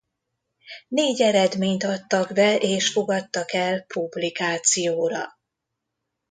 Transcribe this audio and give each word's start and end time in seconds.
Négy 0.87 1.21
eredményt 1.21 1.83
adtak 1.83 2.33
be 2.33 2.57
és 2.57 2.89
fogadtak 2.91 3.53
el 3.53 3.81
publikációra. 3.81 5.29